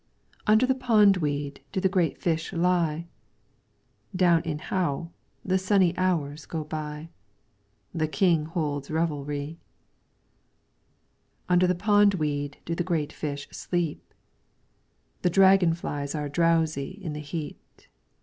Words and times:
Under 0.47 0.65
the 0.65 0.73
pondweed 0.73 1.61
do 1.71 1.79
the 1.79 1.87
great 1.87 2.17
fish 2.19 2.51
lie; 2.53 3.05
Down 4.15 4.41
in 4.41 4.57
Hao 4.57 5.11
the 5.45 5.59
sunny 5.59 5.95
hours 5.95 6.47
go 6.47 6.63
by. 6.63 7.09
The 7.93 8.07
King 8.07 8.45
holds 8.45 8.89
revelry. 8.89 9.59
Under 11.47 11.67
the 11.67 11.75
pondweed 11.75 12.57
do 12.65 12.73
the 12.73 12.83
great 12.83 13.13
fish 13.13 13.47
sleep; 13.51 14.15
The 15.21 15.29
dragon 15.29 15.75
flies 15.75 16.15
are 16.15 16.29
drowsy 16.29 16.89
in 16.99 17.13
the 17.13 17.19
heat. 17.19 17.87